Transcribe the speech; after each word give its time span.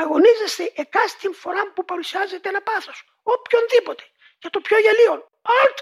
αγωνίζεστε 0.00 0.72
εκάστην 0.74 1.34
φορά 1.34 1.72
που 1.72 1.84
παρουσιάζεται 1.84 2.48
ένα 2.48 2.62
πάθος. 2.62 3.04
Οποιονδήποτε. 3.22 4.04
Για 4.40 4.50
το 4.50 4.60
πιο 4.60 4.78
γελίο. 4.78 5.12
Όρτ. 5.42 5.78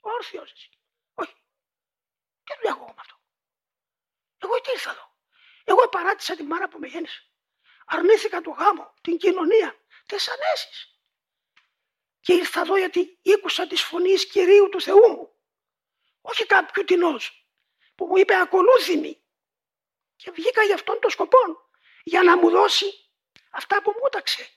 Όρθιος 0.00 0.52
εσύ. 0.52 0.68
Όχι. 1.14 1.34
Τι 2.44 2.54
δουλειά 2.54 2.70
έχω 2.70 2.82
εγώ 2.82 2.92
με 2.94 3.00
αυτό. 3.00 3.16
Εγώ 4.38 4.60
τι 4.60 4.70
ήρθα 4.70 4.90
εδώ. 4.90 5.16
Εγώ 5.64 5.88
παράτησα 5.88 6.36
τη 6.36 6.42
μάνα 6.42 6.68
που 6.68 6.78
με 6.78 6.86
γέννησε. 6.86 7.22
Αρνήθηκα 7.86 8.40
το 8.40 8.50
γάμο, 8.50 8.94
την 9.00 9.18
κοινωνία, 9.18 9.76
τις 10.06 10.28
ανέσεις. 10.28 11.00
Και 12.20 12.32
ήρθα 12.32 12.60
εδώ 12.60 12.76
γιατί 12.76 13.18
ήκουσα 13.22 13.66
τη 13.66 13.76
φωνής 13.76 14.26
Κυρίου 14.26 14.68
του 14.68 14.80
Θεού 14.80 15.08
μου. 15.08 15.36
Όχι 16.20 16.46
κάποιου 16.46 16.84
τεινός 16.84 17.46
που 17.94 18.06
μου 18.06 18.16
είπε 18.16 18.34
ακολούθημη. 18.34 19.22
Και 20.16 20.30
βγήκα 20.30 20.62
για 20.62 20.74
αυτόν 20.74 21.00
τον 21.00 21.10
σκοπό. 21.10 21.70
Για 22.04 22.22
να 22.22 22.36
μου 22.36 22.50
δώσει 22.50 23.01
αυτά 23.52 23.82
που 23.82 23.90
μου 23.90 24.02
έταξε. 24.06 24.48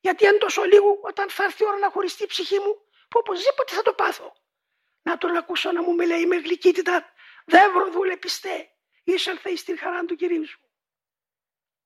Γιατί 0.00 0.26
αν 0.26 0.38
τόσο 0.38 0.62
λίγο 0.62 0.98
όταν 1.02 1.30
θα 1.30 1.44
έρθει 1.44 1.62
η 1.62 1.66
ώρα 1.66 1.78
να 1.78 1.90
χωριστεί 1.90 2.22
η 2.22 2.26
ψυχή 2.26 2.58
μου 2.58 2.74
που 3.08 3.18
οπωσδήποτε 3.18 3.74
θα 3.74 3.82
το 3.82 3.92
πάθω. 3.92 4.36
Να 5.02 5.18
τον 5.18 5.36
ακούσω 5.36 5.72
να 5.72 5.82
μου 5.82 5.94
μιλάει 5.94 6.26
με 6.26 6.36
γλυκύτητα. 6.36 7.12
Δεύρο 7.44 7.90
δούλε 7.90 8.16
πιστέ. 8.16 8.68
Ήσελθε 9.04 9.50
εις 9.50 9.64
την 9.64 9.78
χαρά 9.78 10.04
του 10.04 10.16
Κυρίου 10.16 10.46
σου. 10.46 10.60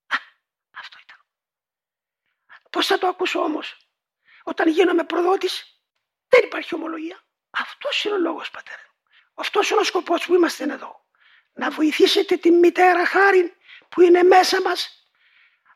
Α, 0.07 0.17
αυτό 0.71 0.99
ήταν. 1.03 1.25
Πώς 2.71 2.87
θα 2.87 2.99
το 2.99 3.07
ακούσω 3.07 3.41
όμως; 3.41 3.89
Όταν 4.43 4.69
γίνομαι 4.69 5.05
προδότης 5.05 5.83
δεν 6.29 6.45
υπάρχει 6.45 6.75
ομολογία. 6.75 7.25
Αυτός 7.51 8.05
είναι 8.05 8.15
ο 8.15 8.19
λόγος 8.19 8.51
πατέρα. 8.51 8.95
Αυτός 9.35 9.71
είναι 9.71 9.81
ο 9.81 9.85
σκοπός 9.85 10.27
που 10.27 10.35
είμαστε 10.35 10.65
εδώ. 10.65 11.07
Να 11.53 11.71
βοηθήσετε 11.71 12.37
τη 12.37 12.51
μητέρα 12.51 13.07
χάρη 13.07 13.57
που 13.89 14.01
είναι 14.01 14.23
μέσα 14.23 14.61
μας 14.61 14.98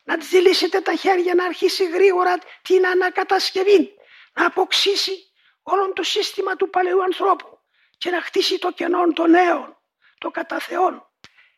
να 0.03 0.19
τη 0.19 0.25
ζηλήσετε 0.25 0.81
τα 0.81 0.95
χέρια 0.95 1.35
να 1.35 1.45
αρχίσει 1.45 1.85
γρήγορα 1.85 2.39
την 2.63 2.87
ανακατασκευή, 2.87 3.95
να 4.33 4.47
αποξήσει 4.47 5.33
όλο 5.63 5.93
το 5.93 6.03
σύστημα 6.03 6.57
του 6.57 6.71
παλαιού 6.71 7.03
ανθρώπου 7.03 7.59
και 7.99 8.11
να 8.11 8.21
χτίσει 8.21 8.59
το 8.59 8.73
κενό 8.73 9.13
των 9.13 9.31
νέων, 9.31 9.77
το 10.19 10.31
κατά 10.31 10.59
Θεόν. 10.59 11.07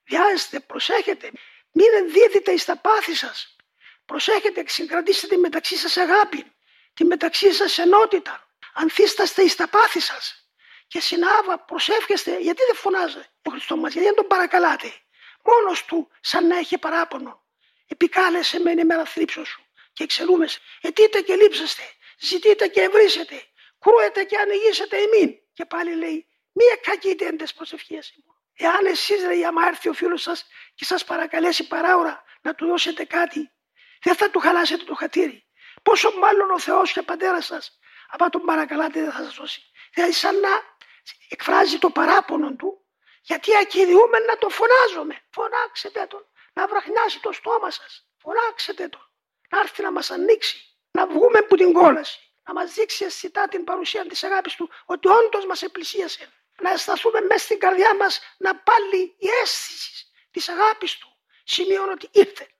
Βιάζεστε, 0.05 0.61
προσέχετε, 0.61 1.31
μην 1.73 1.87
ενδίδετε 1.97 2.53
εις 2.53 2.65
τα 2.65 2.77
πάθη 2.77 3.15
σας. 3.15 3.57
Προσέχετε, 4.05 4.65
συγκρατήστε 4.67 5.27
τη 5.27 5.37
μεταξύ 5.37 5.77
σας 5.77 5.97
αγάπη, 5.97 6.53
τη 6.95 7.05
μεταξύ 7.05 7.53
σας 7.53 7.79
ενότητα. 7.79 8.49
Ανθίσταστε 8.75 9.43
εις 9.43 9.57
τα 9.57 9.69
πάθη 9.69 10.01
σας. 10.01 10.49
Και 10.87 11.01
συνάβα, 11.01 11.59
προσεύχεστε, 11.59 12.39
γιατί 12.39 12.63
δεν 12.67 12.77
φωνάζε 12.77 13.31
ο 13.43 13.51
Χριστό 13.51 13.77
μας, 13.77 13.93
γιατί 13.93 14.07
δεν 14.07 14.17
τον 14.17 14.27
παρακαλάτε. 14.27 14.93
Μόνος 15.43 15.85
του 15.85 16.09
σαν 16.21 16.47
να 16.47 16.59
έχει 16.59 16.79
παράπονο 16.79 17.44
επικάλεσε 17.87 18.61
με 18.61 18.71
ημέρα 18.71 19.05
θρύψος 19.05 19.49
σου 19.49 19.67
και 19.93 20.03
εξελούμε. 20.05 20.49
Ετείτε 20.81 21.21
και 21.21 21.35
λείψεστε, 21.35 21.83
ζητείτε 22.19 22.67
και 22.67 22.81
ευρύσετε, 22.81 23.43
κρούετε 23.79 24.25
και 24.25 24.37
ανοιγήσετε 24.37 24.97
εμήν. 24.97 25.39
Και 25.53 25.65
πάλι 25.65 25.95
λέει, 25.95 26.27
μία 26.53 26.77
κακή 26.83 27.15
τέντες 27.15 27.55
προσευχές 27.55 28.15
μου. 28.17 28.35
Εάν 28.57 28.87
εσείς 28.87 29.23
λέει 29.25 29.45
άμα 29.45 29.67
έρθει 29.67 29.89
ο 29.89 29.93
φίλος 29.93 30.23
σας 30.23 30.47
και 30.75 30.85
σας 30.85 31.05
παρακαλέσει 31.05 31.67
παράωρα 31.67 32.25
να 32.41 32.55
του 32.55 32.67
δώσετε 32.67 33.05
κάτι, 33.05 33.53
δεν 34.03 34.15
θα 34.15 34.31
του 34.31 34.39
χαλάσετε 34.39 34.85
το 34.85 34.95
χατήρι. 34.95 35.47
Πόσο 35.83 36.11
μάλλον 36.19 36.51
ο 36.51 36.59
Θεός 36.59 36.93
και 36.93 37.03
πατέρας 37.03 37.47
σας, 37.47 37.79
άμα 38.09 38.31
τον 38.31 38.41
παρακαλάτε 38.41 39.01
δεν 39.01 39.13
θα 39.13 39.23
σας 39.23 39.35
δώσει. 39.35 39.63
Δηλαδή 39.93 40.13
σαν 40.13 40.41
να 40.41 40.49
εκφράζει 41.29 41.79
το 41.79 41.91
παράπονο 41.91 42.55
του, 42.55 42.87
γιατί 43.23 43.57
ακυριούμε 43.57 44.19
να 44.19 44.39
τον 44.39 44.51
φωνάζουμε. 44.51 45.23
Φωνάξετε 45.31 46.07
τον 46.07 46.27
να 46.55 46.67
βραχνιάσει 46.67 47.21
το 47.21 47.33
στόμα 47.33 47.71
σας. 47.71 48.07
Φωνάξετε 48.17 48.89
τον. 48.89 49.11
Να 49.51 49.61
έρθει 49.61 49.83
να 49.83 49.93
μας 49.93 50.11
ανοίξει. 50.11 50.79
Να 50.91 51.07
βγούμε 51.07 51.39
από 51.39 51.57
την 51.57 51.73
κόλαση. 51.73 52.19
Να 52.47 52.53
μας 52.53 52.75
δείξει 52.75 53.05
αισθητά 53.05 53.49
την 53.49 53.65
παρουσία 53.65 54.07
της 54.07 54.25
αγάπης 54.25 54.55
του 54.55 54.71
ότι 54.85 55.09
όντως 55.09 55.47
μας 55.47 55.63
επλησίασε. 55.63 56.33
Να 56.61 56.71
αισθανθούμε 56.71 57.21
μέσα 57.21 57.45
στην 57.45 57.59
καρδιά 57.59 57.95
μας 57.97 58.21
να 58.39 58.57
πάλι 58.57 59.17
η 59.19 59.27
αίσθηση 59.43 60.07
της 60.31 60.49
αγάπης 60.49 60.99
του 60.99 61.17
σημειώνει 61.45 61.91
ότι 61.91 62.09
ήρθε. 62.13 62.54